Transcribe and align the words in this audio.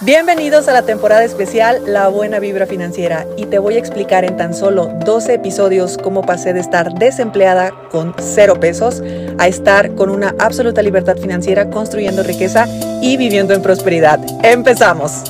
Bienvenidos 0.00 0.66
a 0.66 0.72
la 0.72 0.82
temporada 0.82 1.22
especial 1.22 1.80
La 1.86 2.08
Buena 2.08 2.40
Vibra 2.40 2.66
Financiera 2.66 3.26
y 3.36 3.46
te 3.46 3.60
voy 3.60 3.76
a 3.76 3.78
explicar 3.78 4.24
en 4.24 4.36
tan 4.36 4.52
solo 4.52 4.86
12 5.04 5.34
episodios 5.34 5.98
cómo 5.98 6.22
pasé 6.22 6.52
de 6.52 6.58
estar 6.58 6.92
desempleada 6.94 7.72
con 7.92 8.12
cero 8.18 8.58
pesos 8.58 9.02
a 9.38 9.46
estar 9.46 9.94
con 9.94 10.10
una 10.10 10.34
absoluta 10.40 10.82
libertad 10.82 11.16
financiera 11.16 11.70
construyendo 11.70 12.24
riqueza 12.24 12.66
y 13.00 13.16
viviendo 13.16 13.54
en 13.54 13.62
prosperidad. 13.62 14.18
¡Empezamos! 14.42 15.22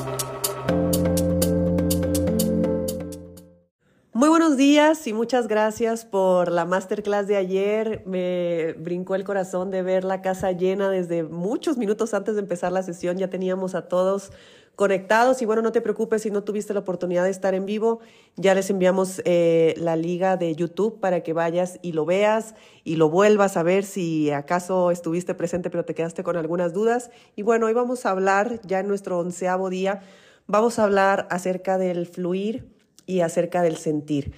Buenos 4.55 4.69
días 4.69 5.07
y 5.09 5.13
muchas 5.13 5.49
gracias 5.49 6.05
por 6.05 6.53
la 6.53 6.65
masterclass 6.65 7.27
de 7.27 7.35
ayer. 7.35 8.05
Me 8.07 8.75
brincó 8.75 9.17
el 9.17 9.25
corazón 9.25 9.73
de 9.73 9.83
ver 9.83 10.05
la 10.05 10.23
casa 10.23 10.53
llena 10.53 10.91
desde 10.91 11.25
muchos 11.25 11.77
minutos 11.77 12.15
antes 12.15 12.37
de 12.37 12.43
empezar 12.43 12.71
la 12.71 12.85
sesión. 12.85 13.19
Ya 13.19 13.29
teníamos 13.29 13.75
a 13.75 13.89
todos 13.89 14.31
conectados. 14.77 15.43
Y 15.43 15.45
bueno, 15.45 15.61
no 15.61 15.73
te 15.73 15.81
preocupes 15.81 16.23
si 16.23 16.31
no 16.31 16.45
tuviste 16.45 16.73
la 16.73 16.81
oportunidad 16.81 17.25
de 17.25 17.31
estar 17.31 17.53
en 17.53 17.67
vivo, 17.67 17.99
ya 18.37 18.55
les 18.55 18.71
enviamos 18.71 19.23
eh, 19.25 19.75
la 19.77 19.97
liga 19.97 20.37
de 20.37 20.55
YouTube 20.55 21.01
para 21.01 21.25
que 21.25 21.33
vayas 21.33 21.81
y 21.83 21.91
lo 21.91 22.05
veas 22.05 22.55
y 22.85 22.95
lo 22.95 23.11
vuelvas 23.11 23.57
a 23.57 23.65
ver 23.65 23.83
si 23.83 24.31
acaso 24.31 24.93
estuviste 24.93 25.35
presente 25.35 25.69
pero 25.69 25.85
te 25.85 25.97
quedaste 25.97 26.23
con 26.23 26.37
algunas 26.37 26.73
dudas. 26.73 27.11
Y 27.35 27.43
bueno, 27.43 27.67
hoy 27.67 27.73
vamos 27.73 28.07
a 28.07 28.11
hablar 28.11 28.61
ya 28.63 28.79
en 28.79 28.87
nuestro 28.87 29.19
onceavo 29.19 29.69
día, 29.69 30.03
vamos 30.47 30.79
a 30.79 30.85
hablar 30.85 31.27
acerca 31.29 31.77
del 31.77 32.07
fluir 32.07 32.74
y 33.07 33.21
acerca 33.21 33.63
del 33.63 33.77
sentir. 33.77 34.33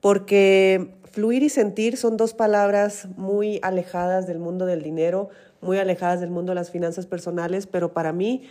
Porque 0.00 0.94
fluir 1.10 1.42
y 1.42 1.48
sentir 1.48 1.96
son 1.96 2.16
dos 2.16 2.34
palabras 2.34 3.08
muy 3.16 3.60
alejadas 3.62 4.26
del 4.26 4.38
mundo 4.38 4.66
del 4.66 4.82
dinero, 4.82 5.28
muy 5.60 5.78
alejadas 5.78 6.20
del 6.20 6.30
mundo 6.30 6.50
de 6.50 6.56
las 6.56 6.70
finanzas 6.70 7.06
personales, 7.06 7.66
pero 7.66 7.92
para 7.92 8.12
mí 8.12 8.42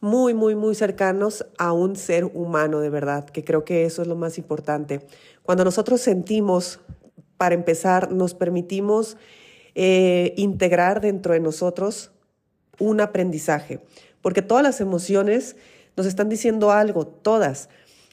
muy, 0.00 0.34
muy, 0.34 0.54
muy 0.54 0.74
cercanos 0.74 1.46
a 1.58 1.72
un 1.72 1.96
ser 1.96 2.24
humano 2.24 2.80
de 2.80 2.90
verdad, 2.90 3.24
que 3.24 3.44
creo 3.44 3.64
que 3.64 3.84
eso 3.84 4.02
es 4.02 4.08
lo 4.08 4.16
más 4.16 4.38
importante. 4.38 5.06
Cuando 5.42 5.64
nosotros 5.64 6.00
sentimos, 6.00 6.80
para 7.36 7.54
empezar, 7.54 8.12
nos 8.12 8.34
permitimos 8.34 9.16
eh, 9.74 10.34
integrar 10.36 11.00
dentro 11.00 11.34
de 11.34 11.40
nosotros 11.40 12.10
un 12.78 13.00
aprendizaje, 13.00 13.80
porque 14.22 14.42
todas 14.42 14.62
las 14.62 14.80
emociones 14.80 15.56
nos 15.96 16.06
están 16.06 16.28
diciendo 16.28 16.72
algo, 16.72 17.06
todas. 17.06 17.68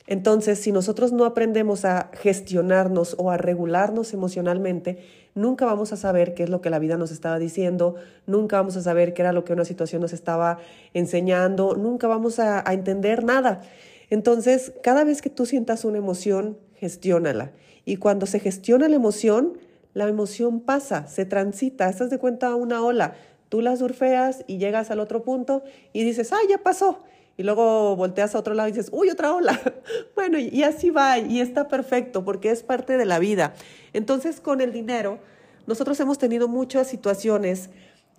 Entonces, 0.06 0.60
si 0.60 0.72
nosotros 0.72 1.14
no 1.14 1.26
aprendemos 1.26 1.86
a 1.86 2.10
gestionarnos 2.14 3.16
o 3.18 3.32
a 3.32 3.38
regularnos 3.38 4.14
emocionalmente, 4.14 4.98
nunca 5.34 5.66
vamos 5.66 5.94
a 5.94 5.98
saber 5.98 6.34
qué 6.34 6.44
es 6.44 6.50
lo 6.50 6.60
que 6.60 6.70
la 6.70 6.80
vida 6.80 6.98
nos 6.98 7.12
estaba 7.12 7.40
diciendo, 7.40 7.96
nunca 8.28 8.58
vamos 8.58 8.76
a 8.76 8.82
saber 8.82 9.14
qué 9.14 9.22
era 9.22 9.32
lo 9.32 9.46
que 9.46 9.54
una 9.54 9.64
situación 9.64 10.02
nos 10.02 10.12
estaba 10.12 10.60
enseñando, 10.94 11.76
nunca 11.76 12.08
vamos 12.08 12.40
a, 12.40 12.64
entender 12.74 13.24
nada. 13.24 13.62
Entonces, 14.10 14.74
cada 14.84 15.06
vez 15.06 15.22
que 15.22 15.30
tú 15.30 15.46
sientas 15.46 15.86
una 15.86 16.00
emoción, 16.00 16.58
gestiónala. 16.76 17.54
Y 17.86 17.96
cuando 17.96 18.26
se 18.26 18.40
gestiona 18.40 18.90
la 18.90 18.98
emoción, 18.98 19.58
la 19.94 20.10
emoción 20.10 20.60
pasa, 20.60 21.08
se 21.08 21.26
transita, 21.26 21.88
estás 21.88 22.10
de 22.10 22.18
cuenta 22.18 22.56
una 22.56 22.84
ola, 22.84 23.14
tú 23.48 23.62
la 23.62 23.76
surfeas 23.78 24.44
y 24.48 24.58
llegas 24.58 24.92
al 24.92 25.00
otro 25.00 25.24
punto 25.24 25.64
y 25.94 26.04
dices, 26.04 26.34
ah, 26.34 26.40
ya 26.50 26.58
pasó 26.58 27.04
y 27.38 27.44
luego 27.44 27.96
volteas 27.96 28.36
a 28.36 28.40
otro 28.40 28.54
lado 28.54 28.70
y 28.70 28.72
dices, 28.72 28.90
uy, 28.92 29.10
otra 29.10 29.34
ola. 29.34 29.60
bueno, 30.16 30.38
y 30.38 30.64
así 30.64 30.90
va, 30.90 31.18
y 31.18 31.42
está 31.42 31.68
perfecto 31.68 32.24
porque 32.24 32.52
es 32.52 32.64
parte 32.64 32.98
de 32.98 33.06
la 33.06 33.20
vida. 33.20 33.54
Entonces, 33.94 34.40
con 34.40 34.62
el 34.62 34.72
dinero, 34.72 35.20
nosotros 35.66 36.00
hemos 36.00 36.18
tenido 36.18 36.48
muchas 36.48 36.88
situaciones 36.88 37.70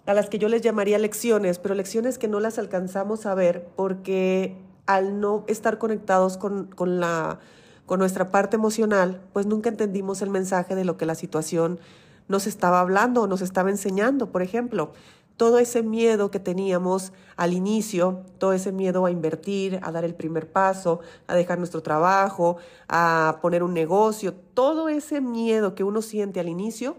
a 0.07 0.15
las 0.15 0.29
que 0.29 0.39
yo 0.39 0.49
les 0.49 0.63
llamaría 0.63 0.99
lecciones, 0.99 1.59
pero 1.59 1.75
lecciones 1.75 2.19
que 2.19 2.29
no 2.29 2.41
las 2.41 2.59
alcanzamos 2.59 3.27
a 3.27 3.35
ver 3.35 3.67
porque 3.77 4.57
al 4.87 5.21
no 5.21 5.45
estar 5.49 5.79
conectados 5.79 6.37
con, 6.37 6.67
con, 6.67 7.01
la, 7.01 7.39
con 7.87 7.99
nuestra 8.01 8.31
parte 8.31 8.57
emocional, 8.57 9.23
pues 9.33 9.47
nunca 9.47 9.71
entendimos 9.71 10.21
el 10.23 10.31
mensaje 10.31 10.75
de 10.75 10.85
lo 10.85 10.97
que 10.97 11.07
la 11.07 11.15
situación 11.15 11.79
nos 12.29 12.47
estaba 12.47 12.81
hablando 12.81 13.23
o 13.23 13.27
nos 13.27 13.41
estaba 13.41 13.71
enseñando. 13.71 14.31
Por 14.31 14.43
ejemplo, 14.43 14.93
todo 15.37 15.59
ese 15.59 15.83
miedo 15.83 16.31
que 16.31 16.39
teníamos 16.39 17.13
al 17.37 17.53
inicio, 17.53 18.23
todo 18.39 18.53
ese 18.53 18.73
miedo 18.73 19.05
a 19.05 19.11
invertir, 19.11 19.81
a 19.83 19.91
dar 19.91 20.05
el 20.05 20.15
primer 20.15 20.51
paso, 20.51 21.01
a 21.27 21.35
dejar 21.35 21.59
nuestro 21.59 21.83
trabajo, 21.83 22.57
a 22.89 23.39
poner 23.43 23.63
un 23.63 23.75
negocio, 23.75 24.35
todo 24.55 24.89
ese 24.89 25.21
miedo 25.21 25.75
que 25.75 25.85
uno 25.85 26.03
siente 26.03 26.41
al 26.41 26.49
inicio, 26.49 26.97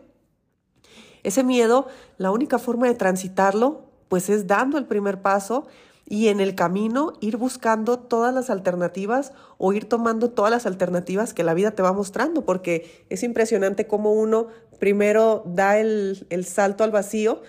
ese 1.24 1.44
miedo, 1.44 1.88
la 2.18 2.32
única 2.32 2.60
forma 2.60 2.88
de 2.88 2.94
transitarlo, 2.94 3.86
pues 4.10 4.30
es 4.30 4.48
dando 4.48 4.78
el 4.78 4.86
primer 4.86 5.22
paso 5.22 5.66
y 6.08 6.28
en 6.28 6.40
el 6.40 6.54
camino 6.54 7.14
ir 7.20 7.38
buscando 7.38 7.98
todas 7.98 8.34
las 8.34 8.52
alternativas 8.52 9.34
o 9.58 9.74
ir 9.74 9.90
tomando 9.90 10.30
todas 10.30 10.52
las 10.52 10.68
alternativas 10.68 11.34
que 11.34 11.44
la 11.44 11.56
vida 11.56 11.72
te 11.72 11.82
va 11.82 11.94
mostrando, 11.94 12.46
porque 12.46 13.06
es 13.10 13.24
impresionante 13.24 13.88
cómo 13.88 14.14
uno 14.14 14.48
primero 14.80 15.44
da 15.48 15.80
el, 15.80 16.28
el 16.30 16.46
salto 16.46 16.84
al 16.84 16.92
vacío, 16.92 17.42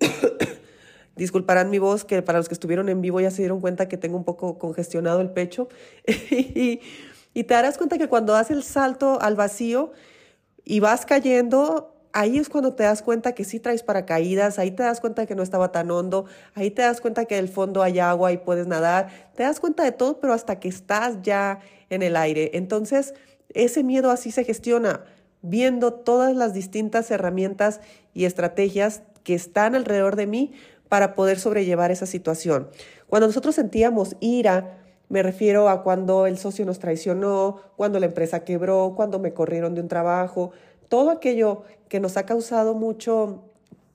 Disculparán 1.16 1.70
mi 1.70 1.78
voz, 1.78 2.04
que 2.04 2.22
para 2.22 2.38
los 2.38 2.48
que 2.48 2.54
estuvieron 2.54 2.88
en 2.88 3.00
vivo 3.00 3.20
ya 3.20 3.30
se 3.30 3.42
dieron 3.42 3.60
cuenta 3.60 3.88
que 3.88 3.96
tengo 3.96 4.16
un 4.16 4.24
poco 4.24 4.58
congestionado 4.58 5.20
el 5.20 5.30
pecho. 5.30 5.68
y, 6.06 6.80
te 7.34 7.54
darás 7.54 7.78
cuenta 7.78 7.98
que 7.98 8.08
cuando 8.08 8.32
das 8.32 8.50
el 8.50 8.62
salto 8.62 9.20
al 9.20 9.36
vacío 9.36 9.92
y 10.64 10.80
vas 10.80 11.06
cayendo, 11.06 11.94
ahí 12.12 12.38
es 12.38 12.48
cuando 12.48 12.74
te 12.74 12.82
das 12.82 13.02
cuenta 13.02 13.32
que 13.32 13.44
sí 13.44 13.60
traes 13.60 13.82
paracaídas, 13.82 14.58
ahí 14.58 14.70
te 14.70 14.82
das 14.82 15.00
cuenta 15.00 15.26
que 15.26 15.34
no 15.34 15.42
estaba 15.42 15.70
tan 15.72 15.90
hondo, 15.90 16.26
ahí 16.54 16.70
te 16.70 16.82
das 16.82 17.00
cuenta 17.00 17.26
que 17.26 17.36
en 17.36 17.44
el 17.44 17.48
fondo 17.48 17.82
hay 17.82 17.98
agua 18.00 18.32
y 18.32 18.38
puedes 18.38 18.66
nadar, 18.66 19.08
te 19.36 19.44
das 19.44 19.60
cuenta 19.60 19.84
de 19.84 19.92
todo, 19.92 20.20
pero 20.20 20.32
hasta 20.32 20.58
que 20.58 20.68
estás 20.68 21.22
ya 21.22 21.60
en 21.90 22.02
el 22.02 22.16
aire. 22.16 22.50
Entonces, 22.54 23.14
ese 23.54 23.84
miedo 23.84 24.10
así 24.10 24.30
se 24.30 24.44
gestiona, 24.44 25.04
viendo 25.42 25.92
todas 25.92 26.34
las 26.34 26.52
distintas 26.52 27.10
herramientas 27.10 27.80
y 28.14 28.24
estrategias 28.24 29.02
que 29.28 29.34
están 29.34 29.74
alrededor 29.74 30.16
de 30.16 30.26
mí 30.26 30.52
para 30.88 31.14
poder 31.14 31.38
sobrellevar 31.38 31.90
esa 31.90 32.06
situación. 32.06 32.70
Cuando 33.08 33.26
nosotros 33.26 33.54
sentíamos 33.54 34.16
ira, 34.20 34.78
me 35.10 35.22
refiero 35.22 35.68
a 35.68 35.82
cuando 35.82 36.26
el 36.26 36.38
socio 36.38 36.64
nos 36.64 36.78
traicionó, 36.78 37.60
cuando 37.76 38.00
la 38.00 38.06
empresa 38.06 38.42
quebró, 38.42 38.94
cuando 38.96 39.18
me 39.18 39.34
corrieron 39.34 39.74
de 39.74 39.82
un 39.82 39.88
trabajo, 39.88 40.52
todo 40.88 41.10
aquello 41.10 41.64
que 41.90 42.00
nos 42.00 42.16
ha 42.16 42.24
causado 42.24 42.72
mucho, 42.72 43.44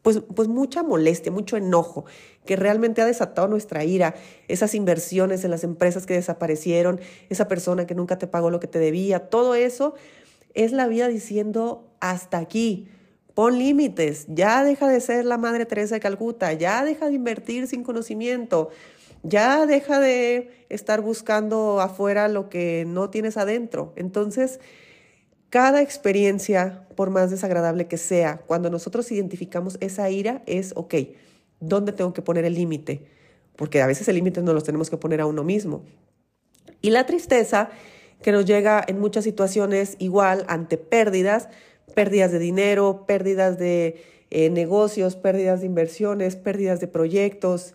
pues, 0.04 0.22
pues 0.36 0.48
mucha 0.48 0.84
molestia, 0.84 1.32
mucho 1.32 1.58
enojo, 1.58 2.06
que 2.46 2.56
realmente 2.56 3.02
ha 3.02 3.08
desatado 3.08 3.48
nuestra 3.48 3.84
ira, 3.84 4.14
esas 4.48 4.76
inversiones 4.76 5.44
en 5.44 5.50
las 5.50 5.64
empresas 5.64 6.06
que 6.06 6.14
desaparecieron, 6.14 7.02
esa 7.30 7.48
persona 7.48 7.88
que 7.88 7.96
nunca 7.96 8.20
te 8.20 8.28
pagó 8.28 8.52
lo 8.52 8.60
que 8.60 8.68
te 8.68 8.78
debía, 8.78 9.30
todo 9.30 9.56
eso 9.56 9.96
es 10.54 10.74
la 10.74 10.88
vida 10.88 11.08
diciendo 11.08 11.88
hasta 12.02 12.38
aquí. 12.38 12.88
Pon 13.34 13.58
límites, 13.58 14.26
ya 14.28 14.64
deja 14.64 14.88
de 14.88 15.02
ser 15.02 15.26
la 15.26 15.38
Madre 15.38 15.66
Teresa 15.66 15.96
de 15.96 16.02
Calcuta, 16.02 16.54
ya 16.54 16.84
deja 16.84 17.08
de 17.08 17.16
invertir 17.16 17.68
sin 17.68 17.84
conocimiento, 17.84 18.70
ya 19.24 19.66
deja 19.66 20.00
de 20.00 20.52
estar 20.70 21.02
buscando 21.02 21.82
afuera 21.82 22.28
lo 22.28 22.50
que 22.50 22.86
no 22.88 23.10
tienes 23.10 23.38
adentro. 23.38 23.94
Entonces, 23.96 24.60
cada 25.50 25.82
experiencia, 25.82 26.88
por 26.96 27.10
más 27.10 27.32
desagradable 27.32 27.88
que 27.88 27.98
sea, 27.98 28.38
cuando 28.38 28.70
nosotros 28.70 29.12
identificamos 29.12 29.78
esa 29.82 30.10
ira, 30.10 30.44
es, 30.46 30.74
ok, 30.76 30.96
¿dónde 31.60 31.92
tengo 31.92 32.14
que 32.14 32.22
poner 32.22 32.46
el 32.46 32.54
límite? 32.54 33.08
Porque 33.56 33.82
a 33.82 33.88
veces 33.88 34.08
el 34.08 34.16
límite 34.16 34.42
no 34.42 34.54
los 34.54 34.64
tenemos 34.64 34.90
que 34.90 34.98
poner 34.98 35.22
a 35.22 35.26
uno 35.26 35.44
mismo. 35.44 35.84
Y 36.82 36.90
la 36.90 37.06
tristeza 37.06 37.70
que 38.22 38.32
nos 38.32 38.46
llega 38.46 38.84
en 38.88 39.00
muchas 39.00 39.24
situaciones 39.24 39.96
igual 40.00 40.44
ante 40.48 40.78
pérdidas, 40.78 41.50
pérdidas 41.94 42.31
de 42.31 42.40
dinero, 42.40 43.06
pérdidas 43.08 43.58
de 43.58 44.04
eh, 44.30 44.50
negocios, 44.50 45.16
pérdidas 45.16 45.62
de 45.62 45.68
inversiones, 45.68 46.36
pérdidas 46.36 46.80
de 46.80 46.88
proyectos 46.88 47.74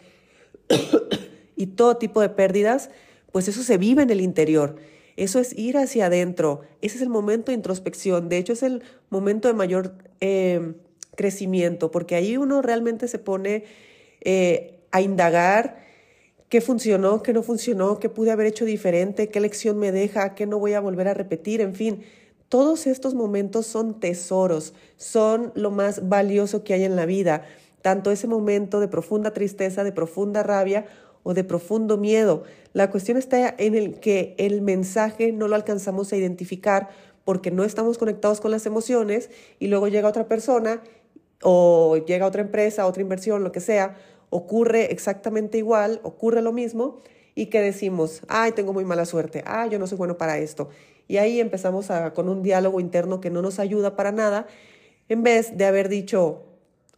y 1.57 1.67
todo 1.67 1.97
tipo 1.97 2.21
de 2.21 2.29
pérdidas, 2.29 2.91
pues 3.33 3.49
eso 3.49 3.63
se 3.63 3.79
vive 3.79 4.03
en 4.03 4.11
el 4.11 4.21
interior. 4.21 4.77
Eso 5.17 5.41
es 5.41 5.57
ir 5.59 5.77
hacia 5.77 6.07
adentro. 6.07 6.61
Ese 6.81 6.97
es 6.97 7.03
el 7.03 7.09
momento 7.09 7.51
de 7.51 7.57
introspección. 7.57 8.29
De 8.29 8.39
hecho, 8.39 8.53
es 8.53 8.63
el 8.63 8.83
momento 9.11 9.49
de 9.49 9.55
mayor 9.55 9.95
em, 10.21 10.75
crecimiento, 11.17 11.91
porque 11.91 12.15
ahí 12.15 12.37
uno 12.37 12.63
realmente 12.63 13.09
se 13.09 13.19
pone 13.19 13.65
eh, 14.21 14.79
a 14.93 15.01
indagar 15.01 15.83
qué 16.49 16.61
funcionó, 16.61 17.23
qué 17.23 17.33
no 17.33 17.43
funcionó, 17.43 17.99
qué 17.99 18.09
pude 18.09 18.31
haber 18.31 18.47
hecho 18.47 18.65
diferente, 18.65 19.29
qué 19.29 19.41
lección 19.41 19.79
me 19.79 19.93
deja, 19.93 20.35
qué 20.35 20.47
no 20.47 20.59
voy 20.59 20.75
a 20.75 20.81
volver 20.81 21.09
a 21.09 21.15
repetir, 21.15 21.61
en 21.61 21.75
fin. 21.75 22.05
Todos 22.49 22.87
estos 22.87 23.15
momentos 23.15 23.67
son 23.67 24.01
tesoros, 24.01 24.73
son 24.97 25.53
lo 25.55 25.71
más 25.71 26.09
valioso 26.09 26.65
que 26.65 26.73
hay 26.73 26.85
en 26.85 26.97
la 26.97 27.05
vida, 27.05 27.45
tanto 27.83 28.11
ese 28.11 28.27
momento 28.27 28.81
de 28.81 28.89
profunda 28.89 29.35
tristeza, 29.35 29.85
de 29.85 29.93
profunda 29.93 30.43
rabia 30.43 30.87
o 31.25 31.35
de 31.35 31.45
profundo 31.45 31.99
miedo. 31.99 32.45
La 32.73 32.91
cuestión 32.91 33.19
está 33.19 33.55
en 33.59 33.75
el 33.75 34.01
que 34.01 34.35
el 34.39 34.63
mensaje 34.63 35.31
no 35.31 35.47
lo 35.47 35.57
alcanzamos 35.57 36.11
a 36.11 36.17
identificar 36.17 36.89
porque 37.27 37.51
no 37.51 37.65
estamos 37.65 37.99
conectados 37.99 38.41
con 38.41 38.51
las 38.51 38.65
emociones 38.65 39.29
y 39.59 39.67
luego 39.67 39.89
llega 39.89 40.09
otra 40.09 40.27
persona 40.27 40.83
o 41.43 41.99
llega 42.07 42.27
otra 42.27 42.41
empresa, 42.41 42.87
otra 42.87 43.03
inversión, 43.03 43.45
lo 43.45 43.53
que 43.53 43.61
sea, 43.61 43.97
ocurre 44.31 44.91
exactamente 44.91 45.59
igual, 45.59 46.01
ocurre 46.03 46.41
lo 46.41 46.55
mismo 46.55 47.03
y 47.39 47.47
que 47.47 47.61
decimos, 47.61 48.23
ay, 48.27 48.51
tengo 48.51 48.73
muy 48.73 48.85
mala 48.85 49.05
suerte, 49.05 49.45
ay, 49.47 49.71
yo 49.71 49.79
no 49.79 49.87
soy 49.87 49.97
bueno 49.97 50.19
para 50.19 50.39
esto. 50.39 50.71
Y 51.07 51.19
ahí 51.19 51.39
empezamos 51.39 51.87
con 52.13 52.29
un 52.29 52.43
diálogo 52.43 52.81
interno 52.81 53.21
que 53.21 53.31
no 53.31 53.43
nos 53.43 53.61
ayuda 53.61 53.95
para 53.95 54.11
nada, 54.11 54.49
en 55.09 55.23
vez 55.23 55.57
de 55.57 55.65
haber 55.65 55.89
dicho, 55.89 56.43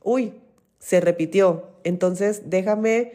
uy, 0.02 0.32
se 0.78 1.02
repitió, 1.02 1.66
entonces 1.84 2.44
déjame 2.46 3.12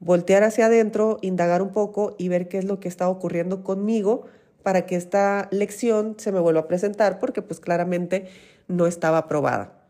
voltear 0.00 0.42
hacia 0.42 0.64
adentro, 0.64 1.18
indagar 1.20 1.60
un 1.60 1.70
poco 1.70 2.14
y 2.16 2.28
ver 2.28 2.48
qué 2.48 2.56
es 2.56 2.64
lo 2.64 2.80
que 2.80 2.88
está 2.88 3.10
ocurriendo 3.10 3.62
conmigo 3.62 4.24
para 4.62 4.86
que 4.86 4.96
esta 4.96 5.48
lección 5.50 6.14
se 6.16 6.32
me 6.32 6.40
vuelva 6.40 6.60
a 6.60 6.66
presentar, 6.66 7.18
porque 7.18 7.42
pues 7.42 7.60
claramente 7.60 8.28
no 8.68 8.86
estaba 8.86 9.18
aprobada. 9.18 9.84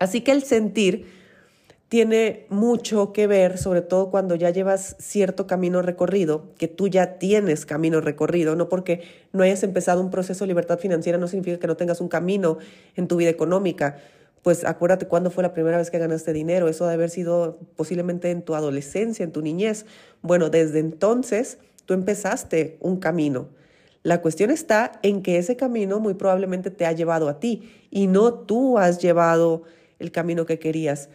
Así 0.00 0.22
que 0.22 0.32
el 0.32 0.42
sentir 0.42 1.21
tiene 1.92 2.46
mucho 2.48 3.12
que 3.12 3.26
ver, 3.26 3.58
sobre 3.58 3.82
todo 3.82 4.10
cuando 4.10 4.34
ya 4.34 4.48
llevas 4.48 4.96
cierto 4.98 5.46
camino 5.46 5.82
recorrido, 5.82 6.54
que 6.56 6.66
tú 6.66 6.88
ya 6.88 7.18
tienes 7.18 7.66
camino 7.66 8.00
recorrido, 8.00 8.56
no 8.56 8.70
porque 8.70 9.02
no 9.30 9.42
hayas 9.42 9.62
empezado 9.62 10.00
un 10.00 10.10
proceso 10.10 10.44
de 10.44 10.48
libertad 10.48 10.78
financiera 10.78 11.18
no 11.18 11.28
significa 11.28 11.58
que 11.58 11.66
no 11.66 11.76
tengas 11.76 12.00
un 12.00 12.08
camino 12.08 12.56
en 12.96 13.08
tu 13.08 13.16
vida 13.16 13.28
económica. 13.28 13.98
Pues 14.40 14.64
acuérdate 14.64 15.06
cuándo 15.06 15.30
fue 15.30 15.42
la 15.42 15.52
primera 15.52 15.76
vez 15.76 15.90
que 15.90 15.98
ganaste 15.98 16.32
dinero, 16.32 16.66
eso 16.66 16.84
debe 16.84 16.94
haber 16.94 17.10
sido 17.10 17.58
posiblemente 17.76 18.30
en 18.30 18.40
tu 18.40 18.54
adolescencia, 18.54 19.22
en 19.22 19.32
tu 19.32 19.42
niñez. 19.42 19.84
Bueno, 20.22 20.48
desde 20.48 20.78
entonces 20.78 21.58
tú 21.84 21.92
empezaste 21.92 22.78
un 22.80 23.00
camino. 23.00 23.50
La 24.02 24.22
cuestión 24.22 24.50
está 24.50 24.92
en 25.02 25.22
que 25.22 25.36
ese 25.36 25.56
camino 25.56 26.00
muy 26.00 26.14
probablemente 26.14 26.70
te 26.70 26.86
ha 26.86 26.92
llevado 26.92 27.28
a 27.28 27.38
ti 27.38 27.70
y 27.90 28.06
no 28.06 28.32
tú 28.32 28.78
has 28.78 28.98
llevado 28.98 29.64
el 29.98 30.10
camino 30.10 30.46
que 30.46 30.58
querías. 30.58 31.10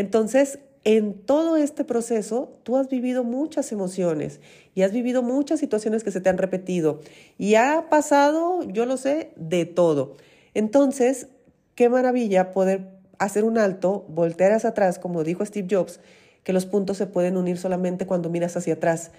Entonces, 0.00 0.60
en 0.84 1.12
todo 1.12 1.58
este 1.58 1.84
proceso, 1.84 2.56
tú 2.62 2.78
has 2.78 2.88
vivido 2.88 3.22
muchas 3.22 3.70
emociones 3.70 4.40
y 4.74 4.80
has 4.80 4.92
vivido 4.92 5.22
muchas 5.22 5.60
situaciones 5.60 6.04
que 6.04 6.10
se 6.10 6.22
te 6.22 6.30
han 6.30 6.38
repetido 6.38 7.00
y 7.36 7.56
ha 7.56 7.90
pasado, 7.90 8.62
yo 8.62 8.86
lo 8.86 8.96
sé, 8.96 9.32
de 9.36 9.66
todo. 9.66 10.16
Entonces, 10.54 11.28
qué 11.74 11.90
maravilla 11.90 12.54
poder 12.54 12.88
hacer 13.18 13.44
un 13.44 13.58
alto, 13.58 14.06
voltear 14.08 14.52
hacia 14.52 14.70
atrás, 14.70 14.98
como 14.98 15.22
dijo 15.22 15.44
Steve 15.44 15.68
Jobs, 15.70 16.00
que 16.44 16.54
los 16.54 16.64
puntos 16.64 16.96
se 16.96 17.06
pueden 17.06 17.36
unir 17.36 17.58
solamente 17.58 18.06
cuando 18.06 18.30
miras 18.30 18.56
hacia 18.56 18.72
atrás. 18.72 19.10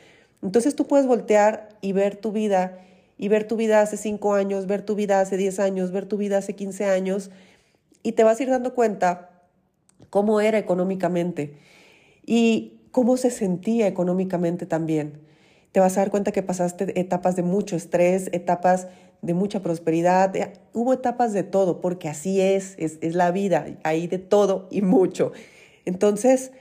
Entonces 0.42 0.75
tú 0.75 0.88
puedes 0.88 1.06
voltear 1.06 1.69
y 1.81 1.94
ver 1.94 2.16
tu 2.16 2.31
vida 2.31 2.80
y 3.19 3.27
ver 3.27 3.48
tu 3.48 3.56
vida 3.56 3.81
hace 3.81 3.98
cinco 3.98 4.34
años, 4.34 4.66
ver 4.66 4.81
tu 4.81 4.95
vida 4.95 5.22
hace 5.22 5.38
10 5.38 5.60
años, 5.60 5.92
ver 5.92 6.07
tu 6.07 6.18
vida 6.18 6.39
hace 6.39 6.56
15 6.56 6.86
años 6.86 7.30
y 8.01 8.13
te 8.13 8.24
vas 8.24 8.39
a 8.39 8.44
ir 8.44 8.50
dando 8.50 8.74
cuenta 8.74 9.31
cómo 10.09 10.42
era 10.42 10.57
económicamente 10.57 11.56
y 12.25 12.80
cómo 12.92 13.18
se 13.18 13.31
sentía 13.31 13.88
económicamente 13.88 14.65
también. 14.65 15.21
Te 15.71 15.80
vas 15.80 15.98
a 15.98 16.01
dar 16.01 16.12
cuenta 16.12 16.31
que 16.31 16.44
pasaste 16.44 17.00
etapas 17.00 17.36
de 17.36 17.44
mucho 17.44 17.75
estrés, 17.75 18.30
etapas 18.33 18.88
de 19.21 19.33
mucha 19.33 19.62
prosperidad, 19.62 20.33
hubo 20.74 20.94
etapas 20.94 21.31
de 21.31 21.44
todo, 21.44 21.80
porque 21.80 22.09
así 22.09 22.42
es, 22.42 22.75
es, 22.77 22.98
es 23.01 23.15
la 23.15 23.31
vida, 23.31 23.68
hay 23.83 24.07
de 24.07 24.18
todo 24.18 24.68
y 24.71 24.81
mucho. 24.81 25.31
Entonces, 25.86 26.51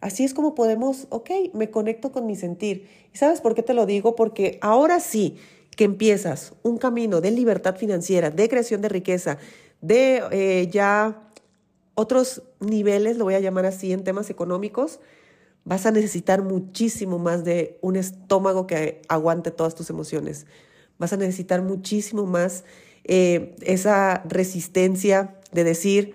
así 0.00 0.24
es 0.24 0.34
como 0.34 0.54
podemos, 0.54 1.06
ok, 1.10 1.30
me 1.54 1.70
conecto 1.70 2.12
con 2.12 2.26
mi 2.26 2.36
sentir. 2.36 2.88
¿Y 3.12 3.18
sabes 3.18 3.40
por 3.40 3.54
qué 3.54 3.62
te 3.62 3.74
lo 3.74 3.86
digo? 3.86 4.16
Porque 4.16 4.58
ahora 4.60 5.00
sí 5.00 5.38
que 5.76 5.84
empiezas 5.84 6.52
un 6.62 6.78
camino 6.78 7.20
de 7.20 7.30
libertad 7.30 7.76
financiera, 7.76 8.30
de 8.30 8.48
creación 8.48 8.82
de 8.82 8.88
riqueza, 8.88 9.38
de 9.80 10.22
eh, 10.30 10.68
ya 10.70 11.29
otros 12.00 12.42
niveles, 12.60 13.18
lo 13.18 13.24
voy 13.24 13.34
a 13.34 13.40
llamar 13.40 13.66
así, 13.66 13.92
en 13.92 14.04
temas 14.04 14.30
económicos, 14.30 15.00
vas 15.64 15.84
a 15.84 15.90
necesitar 15.90 16.42
muchísimo 16.42 17.18
más 17.18 17.44
de 17.44 17.78
un 17.82 17.96
estómago 17.96 18.66
que 18.66 19.02
aguante 19.08 19.50
todas 19.50 19.74
tus 19.74 19.90
emociones. 19.90 20.46
Vas 20.98 21.12
a 21.12 21.18
necesitar 21.18 21.60
muchísimo 21.60 22.24
más 22.24 22.64
eh, 23.04 23.54
esa 23.60 24.22
resistencia 24.26 25.36
de 25.52 25.64
decir, 25.64 26.14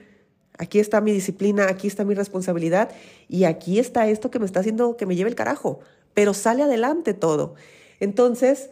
aquí 0.57 0.79
está 0.79 1.01
mi 1.01 1.11
disciplina, 1.11 1.67
aquí 1.69 1.85
está 1.87 2.03
mi 2.03 2.15
responsabilidad 2.15 2.89
y 3.27 3.43
aquí 3.43 3.77
está 3.77 4.07
esto 4.07 4.31
que 4.31 4.39
me 4.39 4.47
está 4.47 4.61
haciendo 4.61 4.97
que 4.97 5.05
me 5.05 5.15
lleve 5.15 5.29
el 5.29 5.35
carajo, 5.35 5.81
pero 6.15 6.33
sale 6.33 6.63
adelante 6.63 7.13
todo. 7.13 7.53
Entonces, 7.99 8.71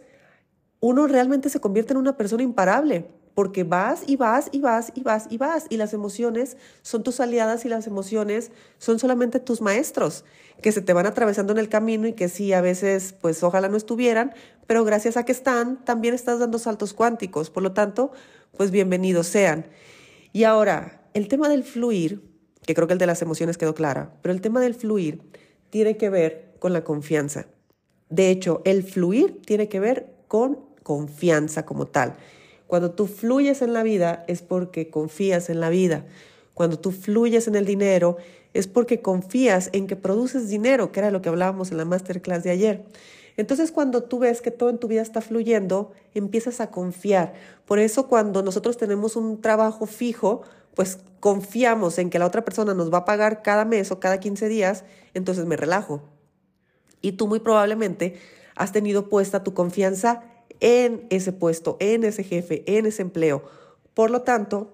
uno 0.80 1.06
realmente 1.06 1.48
se 1.48 1.60
convierte 1.60 1.92
en 1.92 1.98
una 1.98 2.16
persona 2.16 2.42
imparable 2.42 3.06
porque 3.34 3.64
vas 3.64 4.02
y 4.06 4.16
vas 4.16 4.48
y 4.52 4.60
vas 4.60 4.92
y 4.94 5.02
vas 5.02 5.26
y 5.28 5.38
vas 5.38 5.66
y 5.68 5.76
las 5.76 5.92
emociones 5.92 6.56
son 6.82 7.02
tus 7.02 7.20
aliadas 7.20 7.64
y 7.64 7.68
las 7.68 7.86
emociones 7.86 8.52
son 8.78 8.98
solamente 8.98 9.40
tus 9.40 9.60
maestros 9.60 10.24
que 10.62 10.72
se 10.72 10.80
te 10.80 10.92
van 10.92 11.06
atravesando 11.06 11.52
en 11.52 11.58
el 11.58 11.68
camino 11.68 12.06
y 12.06 12.12
que 12.12 12.28
sí, 12.28 12.52
a 12.52 12.60
veces 12.60 13.14
pues 13.20 13.42
ojalá 13.42 13.68
no 13.68 13.76
estuvieran, 13.76 14.32
pero 14.66 14.84
gracias 14.84 15.16
a 15.16 15.24
que 15.24 15.32
están, 15.32 15.84
también 15.84 16.14
estás 16.14 16.38
dando 16.38 16.58
saltos 16.58 16.94
cuánticos, 16.94 17.50
por 17.50 17.62
lo 17.62 17.72
tanto, 17.72 18.12
pues 18.56 18.70
bienvenidos 18.70 19.26
sean. 19.26 19.66
Y 20.32 20.44
ahora, 20.44 21.02
el 21.12 21.28
tema 21.28 21.48
del 21.48 21.64
fluir, 21.64 22.22
que 22.64 22.74
creo 22.74 22.86
que 22.86 22.94
el 22.94 22.98
de 22.98 23.06
las 23.06 23.20
emociones 23.20 23.58
quedó 23.58 23.74
clara, 23.74 24.14
pero 24.22 24.32
el 24.32 24.40
tema 24.40 24.60
del 24.60 24.74
fluir 24.74 25.20
tiene 25.70 25.96
que 25.96 26.08
ver 26.08 26.54
con 26.60 26.72
la 26.72 26.84
confianza. 26.84 27.46
De 28.08 28.30
hecho, 28.30 28.62
el 28.64 28.84
fluir 28.84 29.42
tiene 29.44 29.68
que 29.68 29.80
ver 29.80 30.14
con 30.28 30.60
confianza 30.82 31.66
como 31.66 31.86
tal. 31.86 32.16
Cuando 32.66 32.92
tú 32.92 33.06
fluyes 33.06 33.62
en 33.62 33.72
la 33.72 33.82
vida 33.82 34.24
es 34.28 34.42
porque 34.42 34.90
confías 34.90 35.50
en 35.50 35.60
la 35.60 35.70
vida. 35.70 36.04
Cuando 36.54 36.78
tú 36.78 36.92
fluyes 36.92 37.48
en 37.48 37.56
el 37.56 37.66
dinero 37.66 38.16
es 38.52 38.68
porque 38.68 39.02
confías 39.02 39.70
en 39.72 39.86
que 39.86 39.96
produces 39.96 40.48
dinero, 40.48 40.92
que 40.92 41.00
era 41.00 41.10
lo 41.10 41.20
que 41.20 41.28
hablábamos 41.28 41.70
en 41.70 41.76
la 41.76 41.84
masterclass 41.84 42.44
de 42.44 42.50
ayer. 42.50 42.84
Entonces 43.36 43.72
cuando 43.72 44.04
tú 44.04 44.20
ves 44.20 44.40
que 44.40 44.52
todo 44.52 44.70
en 44.70 44.78
tu 44.78 44.86
vida 44.86 45.02
está 45.02 45.20
fluyendo, 45.20 45.92
empiezas 46.14 46.60
a 46.60 46.70
confiar. 46.70 47.34
Por 47.66 47.80
eso 47.80 48.08
cuando 48.08 48.42
nosotros 48.42 48.76
tenemos 48.76 49.16
un 49.16 49.40
trabajo 49.40 49.86
fijo, 49.86 50.42
pues 50.74 50.98
confiamos 51.20 51.98
en 51.98 52.10
que 52.10 52.18
la 52.18 52.26
otra 52.26 52.44
persona 52.44 52.74
nos 52.74 52.92
va 52.92 52.98
a 52.98 53.04
pagar 53.04 53.42
cada 53.42 53.64
mes 53.64 53.90
o 53.90 53.98
cada 53.98 54.20
15 54.20 54.48
días, 54.48 54.84
entonces 55.14 55.46
me 55.46 55.56
relajo. 55.56 56.02
Y 57.00 57.12
tú 57.12 57.26
muy 57.26 57.40
probablemente 57.40 58.14
has 58.54 58.72
tenido 58.72 59.08
puesta 59.08 59.42
tu 59.42 59.52
confianza 59.52 60.22
en 60.60 61.06
ese 61.10 61.32
puesto, 61.32 61.76
en 61.80 62.04
ese 62.04 62.24
jefe, 62.24 62.64
en 62.66 62.86
ese 62.86 63.02
empleo. 63.02 63.44
Por 63.94 64.10
lo 64.10 64.22
tanto, 64.22 64.72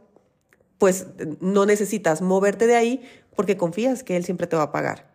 pues 0.79 1.07
no 1.41 1.67
necesitas 1.67 2.23
moverte 2.23 2.67
de 2.67 2.77
ahí 2.77 3.03
porque 3.37 3.57
confías 3.57 4.03
que 4.03 4.17
él 4.17 4.25
siempre 4.25 4.47
te 4.47 4.57
va 4.57 4.65
a 4.65 4.73
pagar. 4.73 5.11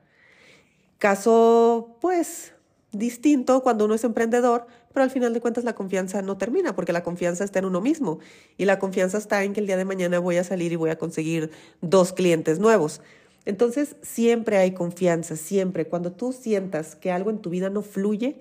Caso, 0.99 1.97
pues, 2.01 2.53
distinto 2.91 3.61
cuando 3.61 3.85
uno 3.85 3.95
es 3.95 4.03
emprendedor, 4.03 4.67
pero 4.93 5.03
al 5.03 5.09
final 5.09 5.33
de 5.33 5.41
cuentas 5.41 5.63
la 5.63 5.75
confianza 5.75 6.21
no 6.21 6.37
termina 6.37 6.75
porque 6.75 6.93
la 6.93 7.03
confianza 7.03 7.43
está 7.43 7.59
en 7.59 7.65
uno 7.65 7.81
mismo 7.81 8.19
y 8.57 8.65
la 8.65 8.79
confianza 8.79 9.17
está 9.17 9.43
en 9.43 9.53
que 9.53 9.59
el 9.59 9.67
día 9.67 9.75
de 9.75 9.85
mañana 9.85 10.19
voy 10.19 10.37
a 10.37 10.43
salir 10.43 10.71
y 10.71 10.77
voy 10.77 10.89
a 10.89 10.97
conseguir 10.97 11.51
dos 11.81 12.13
clientes 12.13 12.59
nuevos. 12.59 13.01
Entonces, 13.45 13.95
siempre 14.01 14.57
hay 14.57 14.73
confianza, 14.73 15.35
siempre. 15.35 15.87
Cuando 15.87 16.11
tú 16.11 16.31
sientas 16.31 16.95
que 16.95 17.11
algo 17.11 17.29
en 17.29 17.39
tu 17.39 17.49
vida 17.49 17.69
no 17.69 17.81
fluye, 17.81 18.39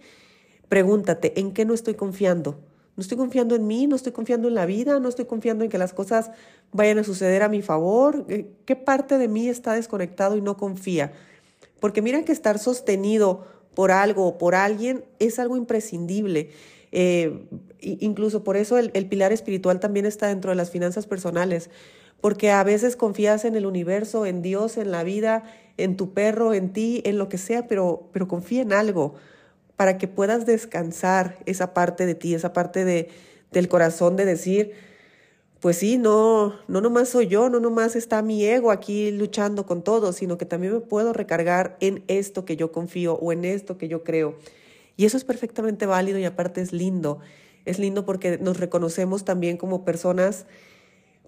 Pregúntate, 0.69 1.39
¿en 1.41 1.53
qué 1.53 1.65
no 1.65 1.75
estoy 1.75 1.95
confiando? 1.95 2.59
¿No 2.97 3.01
estoy 3.01 3.19
confiando 3.19 3.57
en 3.57 3.67
mí? 3.67 3.87
¿No 3.87 3.97
estoy 3.97 4.13
confiando 4.13 4.49
en 4.49 4.55
la 4.55 4.67
vida? 4.67 5.01
¿No 5.01 5.09
estoy 5.09 5.25
confiando 5.25 5.65
en 5.65 5.71
que 5.71 5.79
las 5.79 5.93
cosas 5.93 6.31
vayan 6.73 6.99
a 6.99 7.05
suceder 7.05 7.43
a 7.43 7.49
mi 7.49 7.61
favor? 7.61 8.27
¿Qué 8.65 8.77
parte 8.77 9.19
de 9.19 9.27
mí 9.29 9.49
está 9.49 9.75
desconectado 9.75 10.37
y 10.37 10.41
no 10.41 10.57
confía? 10.57 11.13
Porque 11.81 12.03
mira 12.03 12.25
que 12.25 12.33
estar 12.33 12.59
sostenido 12.59 13.45
por 13.75 13.91
algo 13.91 14.27
o 14.27 14.39
por 14.39 14.55
alguien 14.55 15.05
es 15.19 15.41
algo 15.41 15.57
imprescindible. 15.57 16.51
Eh, 16.93 17.49
incluso 17.81 18.45
por 18.45 18.57
eso 18.57 18.79
el, 18.79 18.93
el 18.95 19.09
pilar 19.09 19.33
espiritual 19.33 19.81
también 19.81 20.07
está 20.07 20.29
dentro 20.29 20.53
de 20.53 20.55
las 20.55 20.71
finanzas 20.71 21.09
personales, 21.09 21.71
porque 22.21 22.53
a 22.53 22.63
veces 22.63 22.95
confías 22.95 23.45
en 23.45 23.57
el 23.57 23.67
universo, 23.67 24.25
en 24.25 24.41
Dios, 24.41 24.77
en 24.77 24.93
la 24.93 25.03
vida, 25.03 25.43
en 25.77 25.97
tu 25.97 26.15
perro, 26.15 26.55
en 26.55 26.73
ti, 26.73 27.03
en 27.05 27.19
lo 27.19 27.29
que 27.29 27.39
sea, 27.39 27.67
pero, 27.67 28.09
pero 28.13 28.29
confía 28.29 28.63
en 28.63 28.73
algo 28.73 29.17
para 29.77 29.99
que 29.99 30.09
puedas 30.09 30.47
descansar 30.47 31.39
esa 31.47 31.75
parte 31.75 32.07
de 32.07 32.15
ti, 32.15 32.35
esa 32.35 32.53
parte 32.53 32.85
de, 32.85 33.09
del 33.53 33.69
corazón 33.69 34.17
de 34.17 34.25
decir, 34.25 34.73
pues 35.61 35.79
sí, 35.79 35.97
no, 35.97 36.55
no 36.69 36.81
nomás 36.83 37.09
soy 37.09 37.27
yo, 37.27 37.49
no 37.49 37.59
nomás 37.59 37.97
está 37.97 38.21
mi 38.21 38.45
ego 38.45 38.71
aquí 38.71 39.11
luchando 39.11 39.65
con 39.65 39.83
todo, 39.83 40.13
sino 40.13 40.37
que 40.37 40.45
también 40.45 40.75
me 40.75 40.81
puedo 40.81 41.15
recargar 41.15 41.79
en 41.81 42.05
esto 42.07 42.45
que 42.45 42.57
yo 42.57 42.71
confío 42.71 43.15
o 43.15 43.33
en 43.33 43.47
esto 43.47 43.79
que 43.79 43.89
yo 43.89 44.05
creo. 44.05 44.37
Y 44.97 45.07
eso 45.07 45.17
es 45.17 45.25
perfectamente 45.25 45.87
válido 45.87 46.19
y 46.19 46.25
aparte 46.25 46.61
es 46.61 46.73
lindo. 46.73 47.21
Es 47.65 47.79
lindo 47.79 48.05
porque 48.05 48.37
nos 48.39 48.61
reconocemos 48.61 49.25
también 49.25 49.57
como 49.57 49.87
personas, 49.87 50.45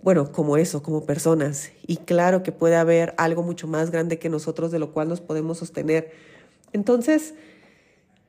bueno, 0.02 0.30
como 0.30 0.58
eso, 0.58 0.82
como 0.82 1.06
personas. 1.06 1.70
Y 1.86 1.96
claro 1.96 2.42
que 2.42 2.52
puede 2.52 2.76
haber 2.76 3.14
algo 3.16 3.42
mucho 3.42 3.66
más 3.66 3.90
grande 3.90 4.18
que 4.18 4.28
nosotros 4.28 4.70
de 4.70 4.78
lo 4.78 4.92
cual 4.92 5.08
nos 5.08 5.22
podemos 5.22 5.58
sostener. 5.58 6.12
Entonces, 6.74 7.32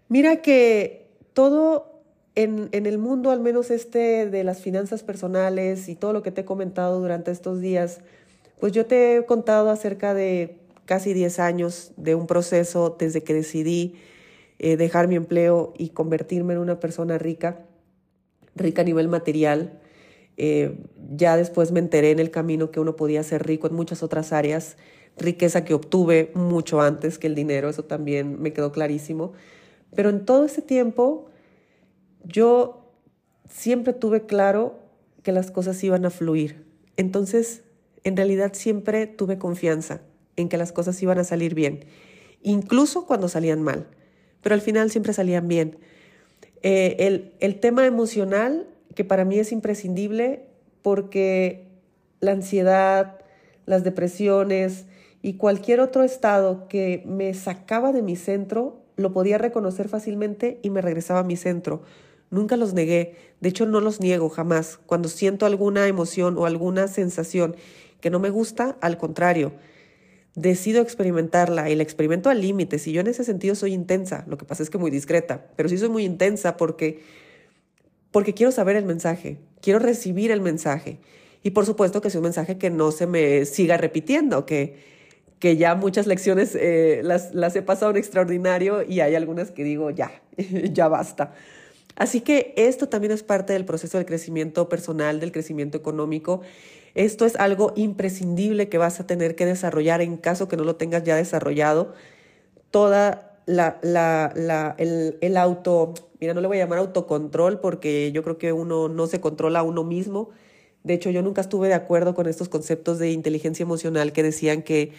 Mira 0.10 0.42
que 0.42 1.10
todo 1.34 1.98
en, 2.36 2.70
el 2.72 2.98
mundo, 2.98 3.32
al 3.32 3.40
menos 3.40 3.72
este 3.72 4.30
de 4.30 4.44
las 4.44 4.62
finanzas 4.62 5.04
personales 5.04 5.90
y 5.90 5.96
todo 5.96 6.14
lo 6.14 6.22
que 6.22 6.32
te 6.32 6.42
he 6.42 6.46
comentado 6.46 7.00
durante 7.00 7.32
estos 7.32 7.60
días, 7.60 8.00
pues 8.60 8.74
yo 8.74 8.86
te 8.86 9.18
he 9.18 9.26
contado 9.26 9.70
acerca 9.70 10.14
de 10.14 10.58
casi 10.86 11.14
10 11.14 11.40
años 11.40 11.92
de 11.98 12.16
un 12.16 12.28
proceso 12.28 12.96
desde 12.98 13.24
que 13.24 13.34
decidí 13.34 13.96
eh, 14.60 14.78
dejar 14.78 15.08
mi 15.08 15.16
empleo 15.16 15.74
y 15.78 15.90
convertirme 15.90 16.54
en 16.54 16.60
una 16.60 16.80
persona 16.80 17.18
rica, 17.18 17.66
rica 18.56 18.84
a 18.84 18.86
nivel 18.86 19.08
material. 19.08 19.80
Eh, 20.38 20.78
ya 21.16 21.36
después 21.36 21.72
me 21.72 21.80
enteré 21.80 22.12
en 22.12 22.20
el 22.20 22.30
camino 22.30 22.70
que 22.70 22.80
uno 22.80 22.96
podía 22.96 23.24
ser 23.24 23.46
rico 23.46 23.68
en 23.68 23.74
muchas 23.74 24.04
otras 24.04 24.32
áreas, 24.32 24.78
riqueza 25.18 25.66
que 25.66 25.74
obtuve 25.74 26.32
mucho 26.36 26.82
antes 26.82 27.18
que 27.18 27.26
el 27.26 27.36
dinero, 27.36 27.68
eso 27.70 27.84
también 27.84 28.40
me 28.40 28.54
quedó 28.54 28.72
clarísimo. 28.72 29.34
Pero 29.96 30.10
en 30.10 30.26
todo 30.26 30.46
ese 30.46 30.62
tiempo 30.62 31.28
yo 32.24 32.92
siempre 33.50 33.94
tuve 33.94 34.26
claro 34.26 34.80
que 35.24 35.32
las 35.32 35.52
cosas 35.52 35.84
iban 35.84 36.06
a 36.06 36.10
fluir. 36.10 36.66
Entonces, 36.98 37.64
en 38.04 38.16
realidad 38.16 38.54
siempre 38.54 39.08
tuve 39.08 39.38
confianza 39.38 40.02
en 40.36 40.50
que 40.50 40.58
las 40.58 40.72
cosas 40.72 41.02
iban 41.02 41.20
a 41.20 41.24
salir 41.24 41.56
bien, 41.56 41.86
incluso 42.42 43.06
cuando 43.06 43.28
salían 43.28 43.62
mal, 43.62 43.88
pero 44.42 44.56
al 44.56 44.62
final 44.62 44.92
siempre 44.92 45.14
salían 45.14 45.48
bien. 45.48 45.80
Eh, 46.62 46.96
el, 47.00 47.34
el 47.40 47.60
tema 47.60 47.86
emocional, 47.86 48.68
que 48.96 49.04
para 49.04 49.26
mí 49.26 49.40
es 49.40 49.52
imprescindible 49.52 50.46
porque 50.82 51.68
la 52.20 52.32
ansiedad, 52.32 53.20
las 53.66 53.84
depresiones 53.84 54.86
y 55.22 55.34
cualquier 55.34 55.82
otro 55.82 56.04
estado 56.04 56.68
que 56.68 57.04
me 57.06 57.34
sacaba 57.34 57.92
de 57.92 58.02
mi 58.02 58.16
centro, 58.16 58.82
lo 58.98 59.14
podía 59.14 59.38
reconocer 59.38 59.88
fácilmente 59.88 60.60
y 60.64 60.70
me 60.70 60.82
regresaba 60.82 61.22
a 61.22 61.24
mi 61.24 61.38
centro. 61.38 61.84
Nunca 62.30 62.58
los 62.58 62.74
negué, 62.74 63.16
de 63.40 63.50
hecho 63.50 63.66
no 63.66 63.80
los 63.80 64.02
niego 64.02 64.28
jamás. 64.30 64.80
Cuando 64.86 65.08
siento 65.08 65.46
alguna 65.46 65.88
emoción 65.88 66.38
o 66.38 66.46
alguna 66.46 66.88
sensación 66.90 67.56
que 68.02 68.10
no 68.10 68.20
me 68.20 68.30
gusta, 68.30 68.78
al 68.82 68.98
contrario, 68.98 69.54
decido 70.36 70.82
experimentarla 70.82 71.70
y 71.70 71.76
la 71.76 71.84
experimento 71.84 72.30
al 72.30 72.42
límite. 72.42 72.80
Si 72.80 72.92
yo 72.92 73.02
en 73.02 73.08
ese 73.08 73.24
sentido 73.24 73.56
soy 73.56 73.74
intensa, 73.74 74.26
lo 74.28 74.38
que 74.38 74.46
pasa 74.46 74.62
es 74.62 74.70
que 74.70 74.78
muy 74.78 74.92
discreta, 74.92 75.48
pero 75.56 75.70
sí 75.70 75.78
soy 75.78 75.90
muy 75.90 76.04
intensa 76.04 76.58
porque, 76.58 77.02
porque 78.12 78.34
quiero 78.34 78.52
saber 78.52 78.76
el 78.76 78.86
mensaje, 78.86 79.38
quiero 79.62 79.80
recibir 79.80 80.32
el 80.32 80.42
mensaje. 80.42 81.00
Y 81.44 81.52
por 81.52 81.66
supuesto 81.66 82.02
que 82.02 82.10
es 82.10 82.16
un 82.16 82.24
mensaje 82.24 82.58
que 82.58 82.70
no 82.70 82.92
se 82.92 83.08
me 83.08 83.46
siga 83.46 83.78
repitiendo, 83.78 84.46
que, 84.46 84.97
que 85.40 85.58
ya 85.58 85.76
muchas 85.76 86.08
lecciones 86.08 86.56
eh, 86.56 87.02
las, 87.04 87.34
las 87.34 87.56
he 87.56 87.62
pasado 87.62 87.92
en 87.92 87.98
extraordinario 87.98 88.84
y 88.84 89.02
hay 89.02 89.16
algunas 89.16 89.52
que 89.52 89.64
digo, 89.64 89.92
ya, 89.92 90.12
ya 90.72 90.88
basta. 90.88 91.34
Así 91.96 92.22
que 92.22 92.54
esto 92.58 92.90
también 92.90 93.12
es 93.12 93.24
parte 93.24 93.54
del 93.54 93.66
proceso 93.66 93.98
del 93.98 94.06
crecimiento 94.06 94.70
personal, 94.70 95.20
del 95.20 95.32
crecimiento 95.32 95.78
económico. 95.78 96.42
Esto 96.94 97.26
es 97.26 97.36
algo 97.36 97.74
imprescindible 97.76 98.70
que 98.70 98.78
vas 98.78 99.00
a 99.00 99.08
tener 99.08 99.36
que 99.36 99.46
desarrollar 99.46 100.02
en 100.02 100.18
caso 100.18 100.48
que 100.48 100.58
no 100.58 100.64
lo 100.64 100.76
tengas 100.76 101.04
ya 101.04 101.16
desarrollado. 101.16 101.94
Toda 102.72 103.40
la, 103.46 103.80
la, 103.82 104.76
el, 104.78 105.18
el 105.22 105.38
auto, 105.38 105.94
mira, 106.20 106.34
no 106.34 106.42
le 106.42 106.48
voy 106.48 106.58
a 106.58 106.64
llamar 106.64 106.80
autocontrol 106.80 107.60
porque 107.60 108.12
yo 108.12 108.24
creo 108.24 108.38
que 108.38 108.54
uno 108.54 108.90
no 108.90 109.08
se 109.08 109.20
controla 109.20 109.60
a 109.60 109.64
uno 109.64 109.84
mismo. 109.84 110.30
De 110.84 110.94
hecho, 110.94 111.10
yo 111.10 111.22
nunca 111.22 111.42
estuve 111.42 111.68
de 111.68 111.74
acuerdo 111.74 112.14
con 112.14 112.28
estos 112.28 112.50
conceptos 112.50 113.00
de 113.00 113.12
inteligencia 113.12 113.64
emocional 113.64 114.14
que 114.14 114.24
decían 114.24 114.62
que, 114.62 114.94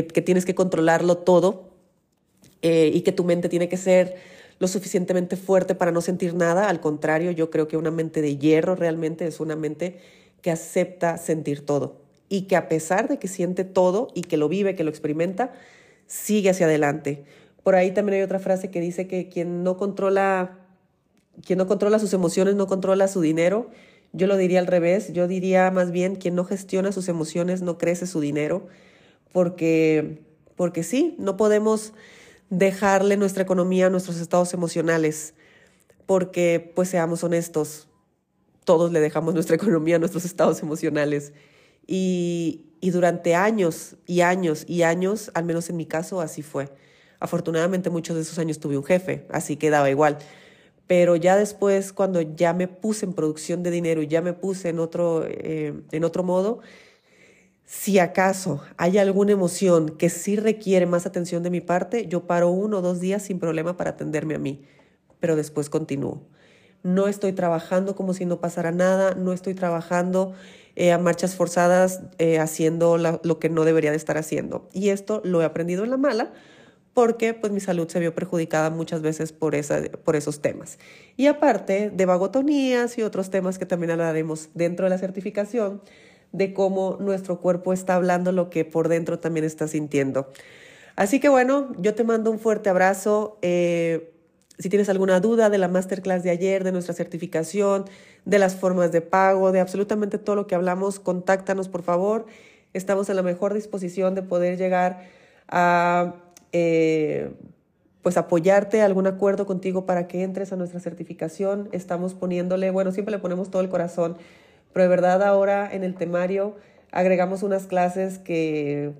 que, 0.00 0.22
tienes 0.22 0.46
que 0.46 0.54
controlarlo 0.54 1.18
todo 1.18 1.68
eh, 2.62 2.90
y 2.94 3.02
que 3.02 3.12
tu 3.12 3.24
mente 3.24 3.50
tiene 3.50 3.68
que 3.68 3.76
ser 3.76 4.16
lo 4.58 4.66
suficientemente 4.68 5.36
fuerte 5.36 5.74
para 5.74 5.92
no 5.92 6.00
sentir 6.00 6.34
nada. 6.34 6.70
Al 6.70 6.80
contrario, 6.80 7.30
yo 7.30 7.50
creo 7.50 7.68
que 7.68 7.76
una 7.76 7.90
mente 7.90 8.22
de 8.22 8.38
hierro 8.38 8.74
realmente 8.74 9.26
es 9.26 9.38
una 9.40 9.54
mente 9.54 9.98
que 10.40 10.50
acepta 10.50 11.18
sentir 11.18 11.66
todo 11.66 12.00
y 12.30 12.42
que 12.42 12.56
a 12.56 12.68
pesar 12.68 13.08
de 13.08 13.18
que 13.18 13.28
siente 13.28 13.64
todo 13.64 14.08
y 14.14 14.22
que 14.22 14.38
lo 14.38 14.48
vive, 14.48 14.74
que 14.74 14.84
lo 14.84 14.90
experimenta, 14.90 15.52
sigue 16.06 16.48
hacia 16.48 16.64
adelante. 16.64 17.24
Por 17.62 17.74
ahí 17.74 17.92
también 17.92 18.16
hay 18.16 18.22
otra 18.22 18.38
frase 18.38 18.70
que 18.70 18.80
dice 18.80 19.06
que 19.06 19.28
quien 19.28 19.62
no 19.62 19.76
controla, 19.76 20.58
quien 21.44 21.58
no 21.58 21.66
controla 21.66 21.98
sus 21.98 22.14
emociones 22.14 22.54
no 22.54 22.66
controla 22.66 23.08
su 23.08 23.20
dinero. 23.20 23.68
Yo 24.14 24.26
lo 24.26 24.38
diría 24.38 24.58
al 24.58 24.66
revés, 24.66 25.12
yo 25.12 25.28
diría 25.28 25.70
más 25.70 25.90
bien 25.90 26.16
quien 26.16 26.34
no 26.34 26.44
gestiona 26.44 26.92
sus 26.92 27.08
emociones 27.08 27.60
no 27.60 27.76
crece 27.76 28.06
su 28.06 28.20
dinero, 28.20 28.68
porque, 29.32 30.22
porque 30.56 30.82
sí, 30.82 31.16
no 31.18 31.36
podemos 31.36 31.92
dejarle 32.50 33.16
nuestra 33.16 33.42
economía 33.42 33.86
a 33.86 33.90
nuestros 33.90 34.20
estados 34.20 34.52
emocionales, 34.54 35.34
porque 36.06 36.72
pues 36.74 36.90
seamos 36.90 37.24
honestos, 37.24 37.88
todos 38.64 38.92
le 38.92 39.00
dejamos 39.00 39.34
nuestra 39.34 39.56
economía 39.56 39.96
a 39.96 39.98
nuestros 39.98 40.24
estados 40.24 40.60
emocionales. 40.62 41.32
Y, 41.86 42.66
y 42.80 42.90
durante 42.90 43.34
años 43.34 43.96
y 44.06 44.20
años 44.20 44.64
y 44.68 44.82
años, 44.82 45.30
al 45.34 45.44
menos 45.44 45.70
en 45.70 45.76
mi 45.76 45.86
caso, 45.86 46.20
así 46.20 46.42
fue. 46.42 46.68
Afortunadamente 47.20 47.90
muchos 47.90 48.16
de 48.16 48.22
esos 48.22 48.38
años 48.38 48.58
tuve 48.58 48.76
un 48.76 48.84
jefe, 48.84 49.26
así 49.30 49.56
que 49.56 49.70
daba 49.70 49.88
igual. 49.90 50.18
Pero 50.88 51.16
ya 51.16 51.36
después, 51.36 51.92
cuando 51.92 52.20
ya 52.20 52.52
me 52.52 52.68
puse 52.68 53.06
en 53.06 53.14
producción 53.14 53.62
de 53.62 53.70
dinero 53.70 54.02
y 54.02 54.08
ya 54.08 54.20
me 54.20 54.32
puse 54.32 54.68
en 54.68 54.80
otro, 54.80 55.24
eh, 55.26 55.72
en 55.90 56.04
otro 56.04 56.24
modo, 56.24 56.60
si 57.72 57.98
acaso 57.98 58.60
hay 58.76 58.98
alguna 58.98 59.32
emoción 59.32 59.96
que 59.96 60.10
sí 60.10 60.36
requiere 60.36 60.84
más 60.84 61.06
atención 61.06 61.42
de 61.42 61.48
mi 61.48 61.62
parte, 61.62 62.06
yo 62.06 62.26
paro 62.26 62.50
uno 62.50 62.78
o 62.78 62.82
dos 62.82 63.00
días 63.00 63.22
sin 63.22 63.38
problema 63.38 63.78
para 63.78 63.92
atenderme 63.92 64.34
a 64.34 64.38
mí, 64.38 64.62
pero 65.20 65.36
después 65.36 65.70
continúo. 65.70 66.22
No 66.82 67.08
estoy 67.08 67.32
trabajando 67.32 67.96
como 67.96 68.12
si 68.12 68.26
no 68.26 68.40
pasara 68.40 68.72
nada, 68.72 69.14
no 69.14 69.32
estoy 69.32 69.54
trabajando 69.54 70.34
eh, 70.76 70.92
a 70.92 70.98
marchas 70.98 71.34
forzadas 71.34 72.02
eh, 72.18 72.38
haciendo 72.38 72.98
lo 72.98 73.38
que 73.38 73.48
no 73.48 73.64
debería 73.64 73.90
de 73.90 73.96
estar 73.96 74.18
haciendo. 74.18 74.68
Y 74.74 74.90
esto 74.90 75.22
lo 75.24 75.40
he 75.40 75.46
aprendido 75.46 75.82
en 75.82 75.90
la 75.90 75.96
mala 75.96 76.30
porque 76.92 77.32
pues 77.32 77.54
mi 77.54 77.60
salud 77.60 77.88
se 77.88 78.00
vio 78.00 78.14
perjudicada 78.14 78.68
muchas 78.68 79.00
veces 79.00 79.32
por, 79.32 79.54
esa, 79.54 79.80
por 80.04 80.14
esos 80.14 80.42
temas. 80.42 80.78
Y 81.16 81.26
aparte 81.26 81.88
de 81.88 82.04
vagotonías 82.04 82.98
y 82.98 83.02
otros 83.02 83.30
temas 83.30 83.58
que 83.58 83.64
también 83.64 83.92
hablaremos 83.92 84.50
dentro 84.52 84.84
de 84.84 84.90
la 84.90 84.98
certificación, 84.98 85.80
de 86.32 86.54
cómo 86.54 86.96
nuestro 87.00 87.40
cuerpo 87.40 87.72
está 87.72 87.94
hablando 87.94 88.32
lo 88.32 88.50
que 88.50 88.64
por 88.64 88.88
dentro 88.88 89.18
también 89.18 89.44
está 89.44 89.68
sintiendo. 89.68 90.28
Así 90.96 91.20
que 91.20 91.28
bueno, 91.28 91.68
yo 91.78 91.94
te 91.94 92.04
mando 92.04 92.30
un 92.30 92.38
fuerte 92.38 92.70
abrazo. 92.70 93.38
Eh, 93.42 94.12
si 94.58 94.68
tienes 94.68 94.88
alguna 94.88 95.20
duda 95.20 95.50
de 95.50 95.58
la 95.58 95.68
masterclass 95.68 96.22
de 96.22 96.30
ayer, 96.30 96.64
de 96.64 96.72
nuestra 96.72 96.94
certificación, 96.94 97.86
de 98.24 98.38
las 98.38 98.56
formas 98.56 98.92
de 98.92 99.00
pago, 99.00 99.52
de 99.52 99.60
absolutamente 99.60 100.18
todo 100.18 100.36
lo 100.36 100.46
que 100.46 100.54
hablamos, 100.54 101.00
contáctanos 101.00 101.68
por 101.68 101.82
favor. 101.82 102.26
Estamos 102.72 103.08
en 103.08 103.16
la 103.16 103.22
mejor 103.22 103.54
disposición 103.54 104.14
de 104.14 104.22
poder 104.22 104.56
llegar 104.56 105.06
a 105.48 106.14
eh, 106.52 107.32
pues 108.02 108.16
apoyarte 108.16 108.82
algún 108.82 109.06
acuerdo 109.06 109.46
contigo 109.46 109.86
para 109.86 110.06
que 110.08 110.22
entres 110.22 110.52
a 110.52 110.56
nuestra 110.56 110.80
certificación. 110.80 111.68
Estamos 111.72 112.14
poniéndole, 112.14 112.70
bueno, 112.70 112.92
siempre 112.92 113.12
le 113.12 113.18
ponemos 113.18 113.50
todo 113.50 113.62
el 113.62 113.68
corazón 113.68 114.16
pero 114.72 114.84
de 114.84 114.88
verdad 114.88 115.22
ahora 115.22 115.68
en 115.72 115.84
el 115.84 115.94
temario 115.94 116.56
agregamos 116.90 117.42
unas 117.42 117.66
clases 117.66 118.18
que, 118.18 118.92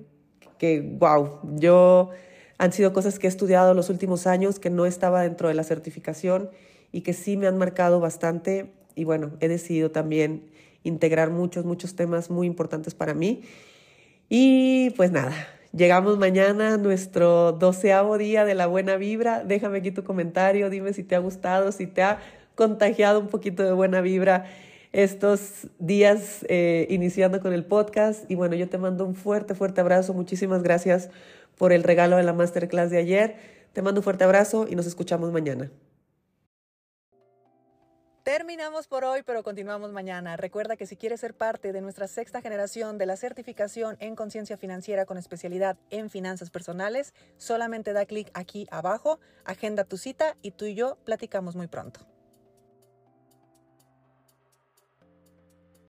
que 0.57 0.81
wow, 0.81 1.39
yo 1.55 2.09
han 2.57 2.71
sido 2.71 2.93
cosas 2.93 3.19
que 3.19 3.27
he 3.27 3.29
estudiado 3.29 3.73
los 3.73 3.89
últimos 3.89 4.27
años 4.27 4.59
que 4.59 4.69
no 4.69 4.85
estaba 4.85 5.21
dentro 5.21 5.47
de 5.47 5.53
la 5.53 5.63
certificación 5.63 6.49
y 6.91 7.01
que 7.01 7.13
sí 7.13 7.37
me 7.37 7.47
han 7.47 7.57
marcado 7.57 7.99
bastante 7.99 8.71
y 8.95 9.03
bueno, 9.03 9.31
he 9.39 9.47
decidido 9.47 9.91
también 9.91 10.51
integrar 10.83 11.29
muchos, 11.29 11.65
muchos 11.65 11.95
temas 11.95 12.29
muy 12.29 12.47
importantes 12.47 12.93
para 12.93 13.13
mí. 13.13 13.41
Y 14.29 14.91
pues 14.91 15.11
nada, 15.11 15.33
llegamos 15.71 16.17
mañana 16.17 16.77
nuestro 16.77 17.53
doceavo 17.53 18.17
día 18.17 18.45
de 18.45 18.55
la 18.55 18.67
buena 18.67 18.95
vibra. 18.97 19.43
Déjame 19.43 19.79
aquí 19.79 19.91
tu 19.91 20.03
comentario, 20.03 20.69
dime 20.69 20.93
si 20.93 21.03
te 21.03 21.15
ha 21.15 21.19
gustado, 21.19 21.71
si 21.71 21.87
te 21.87 22.03
ha 22.03 22.19
contagiado 22.55 23.19
un 23.19 23.27
poquito 23.27 23.63
de 23.63 23.71
buena 23.71 24.01
vibra 24.01 24.45
estos 24.93 25.67
días 25.79 26.45
eh, 26.47 26.87
iniciando 26.89 27.41
con 27.41 27.51
el 27.51 27.65
podcast. 27.65 28.29
Y 28.31 28.35
bueno, 28.35 28.55
yo 28.55 28.69
te 28.69 28.77
mando 28.77 29.05
un 29.05 29.15
fuerte, 29.15 29.55
fuerte 29.55 29.81
abrazo. 29.81 30.13
Muchísimas 30.13 30.63
gracias 30.63 31.09
por 31.57 31.73
el 31.73 31.83
regalo 31.83 32.15
de 32.15 32.23
la 32.23 32.33
masterclass 32.33 32.91
de 32.91 32.99
ayer. 32.99 33.35
Te 33.73 33.81
mando 33.81 33.99
un 33.99 34.03
fuerte 34.03 34.23
abrazo 34.23 34.67
y 34.69 34.75
nos 34.75 34.85
escuchamos 34.85 35.31
mañana. 35.31 35.69
Terminamos 38.23 38.87
por 38.87 39.03
hoy, 39.03 39.21
pero 39.23 39.43
continuamos 39.43 39.91
mañana. 39.91 40.37
Recuerda 40.37 40.77
que 40.77 40.85
si 40.85 40.95
quieres 40.95 41.19
ser 41.19 41.33
parte 41.33 41.73
de 41.73 41.81
nuestra 41.81 42.07
sexta 42.07 42.41
generación 42.41 42.97
de 42.97 43.05
la 43.05 43.17
certificación 43.17 43.97
en 43.99 44.15
conciencia 44.15 44.55
financiera 44.55 45.05
con 45.05 45.17
especialidad 45.17 45.77
en 45.89 46.09
finanzas 46.09 46.49
personales, 46.49 47.13
solamente 47.35 47.91
da 47.91 48.05
clic 48.05 48.31
aquí 48.33 48.65
abajo, 48.71 49.19
agenda 49.43 49.83
tu 49.83 49.97
cita 49.97 50.37
y 50.41 50.51
tú 50.51 50.63
y 50.65 50.75
yo 50.75 50.97
platicamos 51.03 51.57
muy 51.57 51.67
pronto. 51.67 52.12